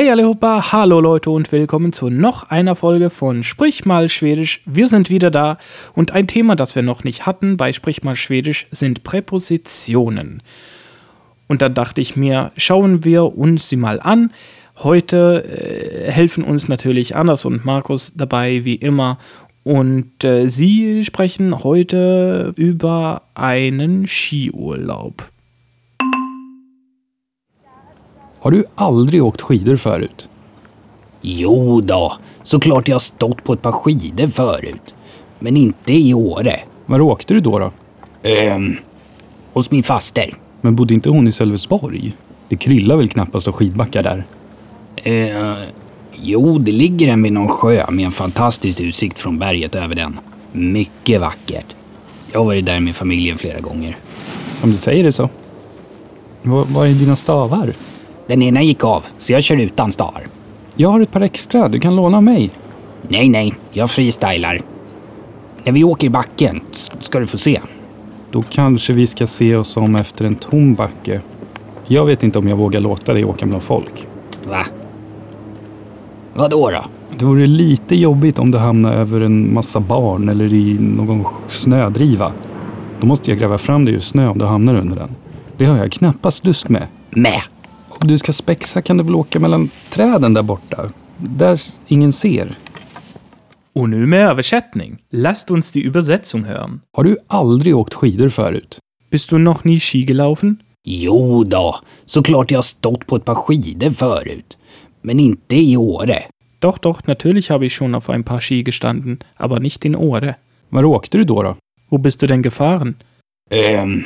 [0.00, 4.62] Hey allihopa, hallo Leute und willkommen zu noch einer Folge von Sprich mal Schwedisch.
[4.64, 5.58] Wir sind wieder da
[5.94, 10.42] und ein Thema, das wir noch nicht hatten bei Sprich mal Schwedisch sind Präpositionen.
[11.48, 14.32] Und dann dachte ich mir, schauen wir uns sie mal an.
[14.78, 19.18] Heute äh, helfen uns natürlich Anders und Markus dabei, wie immer.
[19.64, 25.30] Und äh, sie sprechen heute über einen Skiurlaub.
[28.40, 30.28] Har du aldrig åkt skidor förut?
[31.20, 32.12] Jo då,
[32.42, 34.94] såklart jag har stått på ett par skidor förut.
[35.38, 36.60] Men inte i Åre.
[36.86, 37.58] Var åkte du då?
[37.58, 37.70] då?
[38.22, 38.76] Ehm,
[39.52, 40.34] hos min faster.
[40.60, 42.16] Men bodde inte hon i Sölvesborg?
[42.48, 44.24] Det kryllar väl knappast av skidbackar där?
[44.96, 45.58] Eh,
[46.14, 50.20] jo, det ligger en vid någon sjö med en fantastisk utsikt från berget över den.
[50.52, 51.66] Mycket vackert.
[52.32, 53.96] Jag har varit där med familjen flera gånger.
[54.62, 55.28] Om du säger det så.
[56.42, 57.72] Var, var är dina stavar?
[58.30, 60.22] Den ena gick av, så jag kör utan stavar.
[60.76, 62.50] Jag har ett par extra, du kan låna av mig.
[63.08, 64.60] Nej, nej, jag freestylar.
[65.64, 66.60] När vi åker i backen
[67.00, 67.60] ska du få se.
[68.30, 71.20] Då kanske vi ska se oss om efter en tom backe.
[71.86, 74.06] Jag vet inte om jag vågar låta dig åka bland folk.
[74.48, 74.66] Va?
[76.34, 76.84] Vadå då?
[77.18, 82.32] Det vore lite jobbigt om du hamnar över en massa barn eller i någon snödriva.
[83.00, 85.14] Då måste jag gräva fram dig ur snö om du hamnar under den.
[85.56, 86.86] Det har jag knappast lust med.
[87.10, 87.40] Med.
[88.04, 90.90] Du ska spexa kan du väl åka mellan träden där borta?
[91.16, 92.54] Där ingen ser.
[93.72, 94.98] Und nu med översättning.
[95.10, 96.80] Lasst uns die Übersetzung hören.
[96.96, 98.78] Har du aldrig åkt skidor förut?
[99.10, 100.56] Bist du noch nie Ski gelaufen?
[100.84, 101.76] Jo då,
[102.06, 104.58] såklart jag har stått på ett par skidor förut.
[105.02, 106.22] Men inte i Åre.
[106.58, 110.34] Doch, doch, natürlich habe ich schon auf ein paar Ski gestanden, aber nicht in Åre.
[110.68, 111.42] Var åkte du då?
[111.42, 111.56] då?
[111.88, 112.94] Wo bist du denn gefahren?
[113.50, 114.04] Ehm,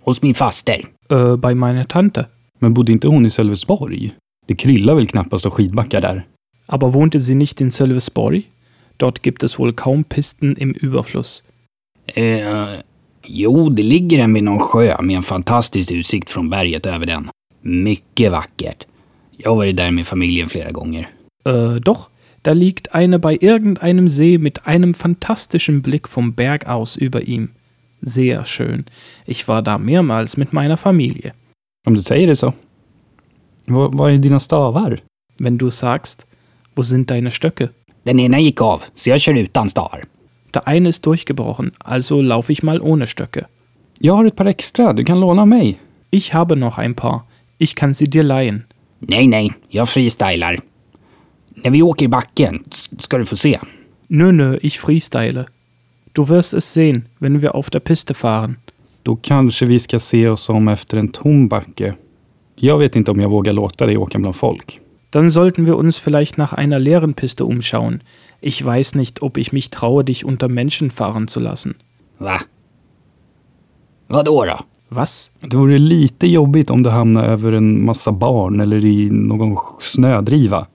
[0.00, 0.80] hos min faster.
[1.10, 2.26] Äh, bei meiner Tante.
[2.58, 4.14] Men bodde inte hon i Sölvesborg?
[4.46, 6.26] Det kryllar väl knappast av skidbackar där?
[6.66, 8.42] Aber wohnte sie nicht in Sölvesborg?
[8.96, 11.42] Dort gibt es wohl kaum Pisten im Überfluss.
[12.06, 12.66] Eh,
[13.26, 17.30] jo, det ligger en vid någon sjö med en fantastisk utsikt från berget över den.
[17.60, 18.86] Mycket vackert.
[19.36, 21.08] Jag har varit där med familjen flera gånger.
[21.46, 22.10] Äh, doch,
[22.42, 27.48] da liegt eine bei irgendeinem See mit einem fantastischen Blick vom Berg aus über ihm.
[28.02, 28.84] Sehr schön.
[29.26, 31.32] Ich war da mehrmals mit meiner Familie.
[31.86, 32.52] Om du säger det så.
[33.66, 35.00] Var, var är dina stavar?
[35.38, 36.26] Wenn du sagst,
[36.74, 37.68] wo sind deine Stöcke?
[38.02, 40.04] Den ena gick av, så jag kör utan stavar.
[40.50, 43.46] Der eine ist durchgebrochen, also laufe ich mal ohne Stöcke.
[44.00, 45.80] Jag har ett par extra, du kan låna mig.
[46.10, 47.20] Ich habe noch ein paar.
[47.58, 48.62] Ich kann sie dir leihen.
[48.98, 50.60] Nej, nej, jag freestylar.
[51.48, 52.64] När vi åker i backen
[52.98, 53.58] ska du få se.
[54.08, 55.44] Nö, nö, ich freestyle.
[56.12, 58.56] Du wirst es sehen, wenn wir auf der Piste fahren.
[59.04, 61.94] Då kanske vi ska se oss om efter en tom backe.
[62.56, 64.80] Jag vet inte om jag vågar låta dig åka bland folk.
[65.10, 68.00] Dann sollten wir uns vielleicht nach einer leeren Piste umschauen.
[68.40, 71.74] Ich weiß nicht, ob ich mich traue, dich unter Menschen fahren zu lassen.
[72.18, 72.40] Va?
[74.06, 74.58] Vadå då?
[74.88, 75.30] Was?
[75.40, 80.66] Det vore lite jobbigt om du hamnar över en massa barn eller i någon snödriva.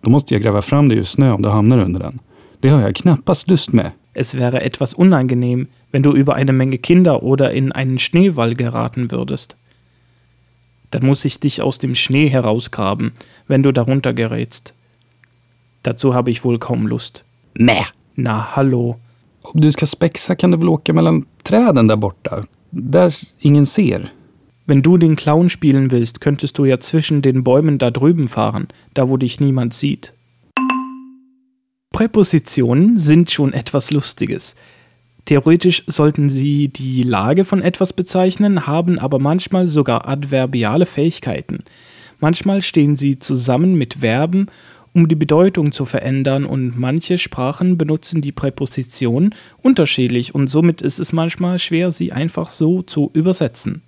[0.00, 2.18] Då måste jag gräva fram dig ur snö om du hamnar under den.
[2.60, 3.90] Det har jag knappast lust med.
[4.18, 9.10] Es wäre etwas unangenehm, wenn du über eine Menge Kinder oder in einen Schneewall geraten
[9.10, 9.56] würdest.
[10.90, 13.12] Dann muss ich dich aus dem Schnee herausgraben,
[13.46, 14.72] wenn du darunter gerätst.
[15.82, 17.24] Dazu habe ich wohl kaum Lust.
[17.52, 17.84] Med.
[18.14, 18.96] Na, hallo.
[19.42, 22.44] Om du ska spexa kan du väl åka mellan träden där borta?
[22.70, 24.10] Där ingen ser.
[24.64, 28.68] Wenn du den Clown spielen willst, könntest du ja zwischen den Bäumen da drüben fahren,
[28.94, 30.14] da wo dich niemand sieht.
[31.96, 34.54] Präpositionen sind schon etwas Lustiges.
[35.24, 41.64] Theoretisch sollten sie die Lage von etwas bezeichnen, haben aber manchmal sogar adverbiale Fähigkeiten.
[42.20, 44.48] Manchmal stehen sie zusammen mit Verben,
[44.92, 51.00] um die Bedeutung zu verändern und manche Sprachen benutzen die Präposition unterschiedlich und somit ist
[51.00, 53.80] es manchmal schwer, sie einfach so zu übersetzen.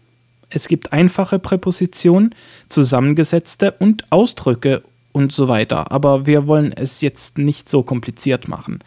[0.49, 2.35] Es gibt einfache Präpositionen,
[2.71, 4.83] zusammengesetzte und Ausdrücke
[5.19, 8.79] und so weiter, aber wir wollen es jetzt nicht so kompliziert machen.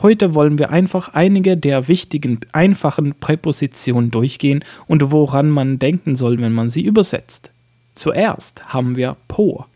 [0.00, 6.40] Heute wollen wir einfach einige der wichtigen, einfachen Präpositionen durchgehen und woran man denken soll,
[6.40, 7.50] wenn man sie übersetzt.
[7.94, 9.66] Zuerst haben wir po.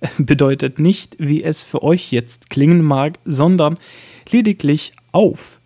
[0.18, 3.78] Bedeutet nicht, wie es für euch jetzt klingen mag, sondern
[4.30, 5.60] lediglich auf.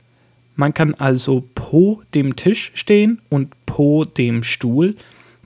[0.56, 4.96] Man kann also po dem Tisch stehen und po dem Stuhl.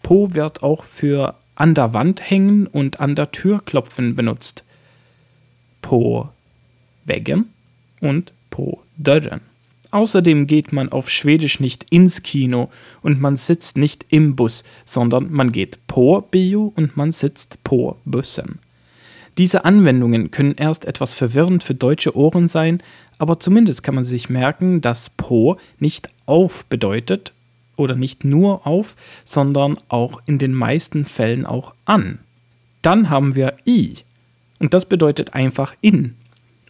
[0.02, 4.64] Po wird auch für an der Wand hängen und an der Tür klopfen benutzt.
[5.82, 6.28] Po
[7.04, 7.46] Väggen
[8.00, 9.40] und po Dörren.
[9.90, 12.70] Außerdem geht man auf Schwedisch nicht ins Kino
[13.02, 17.96] und man sitzt nicht im Bus, sondern man geht på Bio und man sitzt på
[18.04, 18.58] Bussen.
[19.38, 22.82] Diese Anwendungen können erst etwas verwirrend für deutsche Ohren sein,
[23.18, 27.32] aber zumindest kann man sich merken, dass pro nicht auf bedeutet
[27.76, 32.18] oder nicht nur auf, sondern auch in den meisten Fällen auch an.
[32.82, 33.96] Dann haben wir i
[34.58, 36.14] und das bedeutet einfach in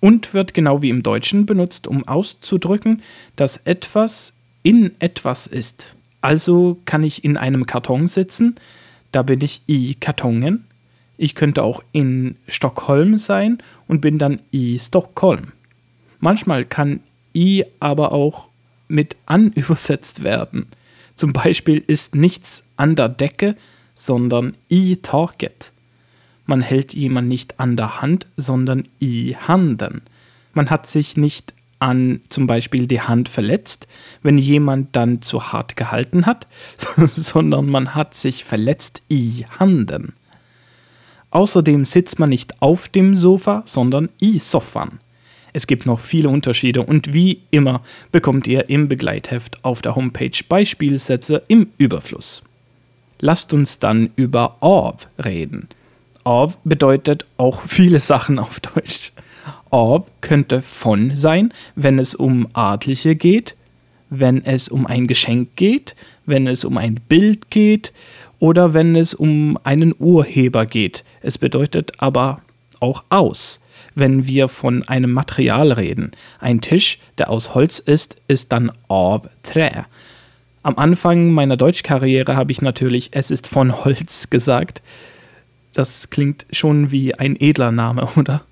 [0.01, 3.03] und wird genau wie im Deutschen benutzt, um auszudrücken,
[3.37, 5.95] dass etwas in etwas ist.
[6.21, 8.57] Also kann ich in einem Karton sitzen,
[9.13, 10.65] da bin ich i Kartongen.
[11.17, 15.53] Ich könnte auch in Stockholm sein und bin dann i Stockholm.
[16.19, 17.01] Manchmal kann
[17.35, 18.49] i aber auch
[18.89, 20.67] mit an übersetzt werden.
[21.17, 23.57] Zum Beispiel ist nichts an der Decke,
[23.95, 25.73] sondern i taket.
[26.45, 30.03] Man hält jemand nicht an der Hand, sondern i handen.
[30.53, 33.89] Man hat sich nicht an zum Beispiel die Hand verletzt,
[34.23, 36.47] wenn jemand dann zu hart gehalten hat,
[37.17, 40.15] sondern man hat sich verletzt i handen.
[41.31, 45.01] Außerdem sitzt man nicht auf dem Sofa, sondern i soffan.
[45.53, 47.83] Es gibt noch viele Unterschiede und wie immer
[48.13, 52.43] bekommt ihr im Begleitheft auf der Homepage Beispielsätze im Überfluss.
[53.19, 55.69] Lasst uns dann über Orv reden.
[56.25, 59.13] Orv bedeutet auch viele Sachen auf Deutsch.
[59.71, 63.57] Orv könnte von sein, wenn es um Adliche geht,
[64.11, 65.95] wenn es um ein Geschenk geht,
[66.25, 67.93] wenn es um ein Bild geht
[68.39, 71.05] oder wenn es um einen Urheber geht.
[71.23, 72.43] Es bedeutet aber
[72.81, 73.61] auch aus
[73.95, 76.13] wenn wir von einem Material reden.
[76.39, 79.71] Ein Tisch, der aus Holz ist, ist dann av trä.
[80.63, 84.83] Am Anfang meiner Deutschkarriere habe ich natürlich es ist von Holz gesagt.
[85.73, 88.43] Das klingt schon wie ein edler Name, oder?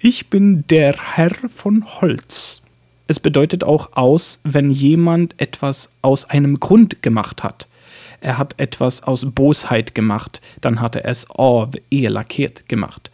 [0.00, 2.62] Ich bin der Herr von Holz.
[3.06, 7.66] Es bedeutet auch aus, wenn jemand etwas aus einem Grund gemacht hat.
[8.20, 13.10] Er hat etwas aus Bosheit gemacht, dann hat er es av elakhet gemacht.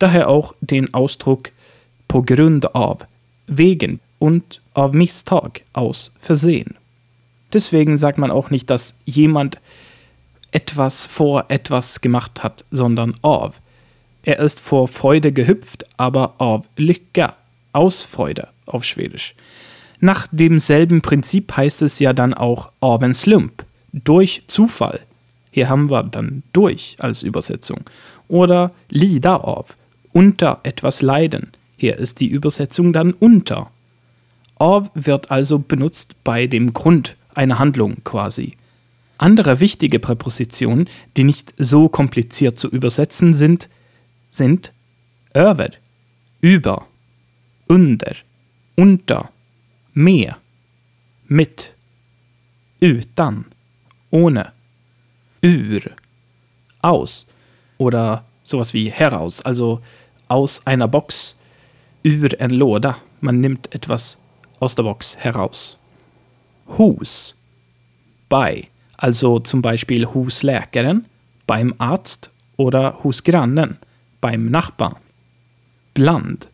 [0.00, 1.52] Daher auch den Ausdruck
[2.08, 3.06] på grund av,
[3.46, 6.74] wegen und av Misstag, aus Versehen.
[7.52, 9.60] Deswegen sagt man auch nicht, dass jemand
[10.52, 13.60] etwas vor etwas gemacht hat, sondern av.
[14.22, 17.36] Er ist vor Freude gehüpft, aber av lycka,
[17.72, 19.34] aus Freude auf Schwedisch.
[20.00, 25.00] Nach demselben Prinzip heißt es ja dann auch av en slump, durch Zufall.
[25.50, 27.80] Hier haben wir dann durch als Übersetzung.
[28.28, 29.76] Oder lida av,
[30.12, 31.52] unter etwas leiden.
[31.76, 33.70] Hier ist die Übersetzung dann unter.
[34.58, 38.56] Of wird also benutzt bei dem Grund einer Handlung quasi.
[39.16, 43.68] Andere wichtige Präpositionen, die nicht so kompliziert zu übersetzen sind,
[44.30, 44.72] sind
[45.34, 45.70] över,
[46.40, 46.86] über,
[47.66, 48.14] under,
[48.76, 49.30] unter,
[49.92, 50.38] mehr,
[51.26, 51.74] mit,
[52.82, 53.46] utan,
[54.10, 54.52] ohne,
[55.42, 55.80] ur,
[56.82, 57.26] aus
[57.78, 59.80] oder sowas wie heraus, also
[60.30, 61.38] aus einer Box
[62.02, 62.98] über en låda.
[63.20, 64.18] Man nimmt etwas
[64.60, 65.78] aus der Box heraus.
[66.78, 67.36] Hus.
[68.28, 68.68] Bei.
[68.96, 71.06] Also zum Beispiel Husläkaren,
[71.46, 73.78] beim Arzt oder Husgrannen,
[74.20, 74.96] beim Nachbarn.
[75.94, 76.48] Bland.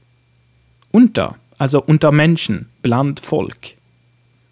[0.92, 1.36] Unter.
[1.58, 3.74] Also unter Menschen, bland Volk.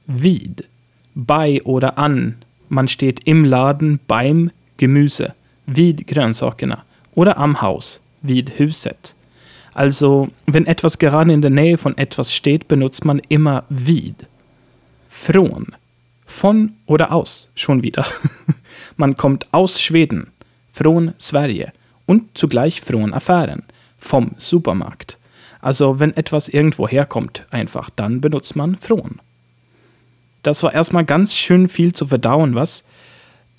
[0.06, 0.68] Vid.
[1.14, 2.36] Bei oder an.
[2.68, 5.34] Man steht im Laden beim Gemüse,
[5.66, 6.84] vid grönsakerna
[7.14, 9.14] oder am Haus, vid huset.
[9.74, 14.26] Also, wenn etwas gerade in der Nähe von etwas steht, benutzt man immer vid.
[15.08, 15.66] Från.
[16.26, 18.06] Von oder aus, schon wieder.
[18.96, 20.30] man kommt aus Schweden,
[20.70, 21.72] från Sverige
[22.06, 23.62] und zugleich från Affären,
[23.98, 25.18] vom Supermarkt.
[25.60, 29.20] Also, wenn etwas irgendwo herkommt, einfach, dann benutzt man från.
[30.42, 32.84] Das war erstmal ganz schön viel zu verdauen, was?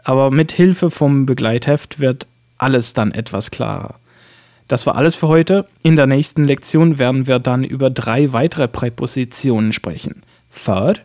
[0.04, 3.96] Aber mit Hilfe vom Begleitheft wird alles dann etwas klarer.
[4.68, 5.68] Das war alles für heute.
[5.84, 10.22] In der nächsten Lektion werden wir dann über drei weitere Präpositionen sprechen.
[10.50, 10.96] För,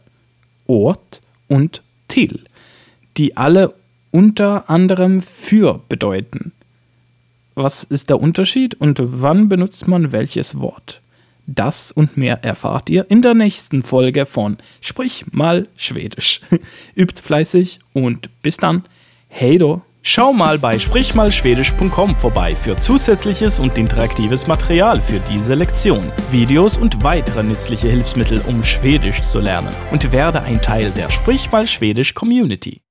[0.67, 2.45] åt und till,
[3.17, 3.75] die alle
[4.11, 6.53] unter anderem für bedeuten.
[7.55, 11.03] Was ist der Unterschied und wann benutzt man welches Wort?
[11.47, 16.41] Das und mehr erfahrt ihr in der nächsten Folge von Sprich mal Schwedisch.
[16.95, 18.85] Übt fleißig und bis dann.
[19.29, 19.83] Hey do!
[20.13, 27.05] Schau mal bei sprichmalschwedisch.com vorbei für zusätzliches und interaktives Material für diese Lektion, Videos und
[27.05, 32.83] weitere nützliche Hilfsmittel, um Schwedisch zu lernen und werde ein Teil der Sprich Schwedisch Community.